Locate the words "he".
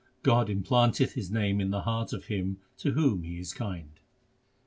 3.21-3.37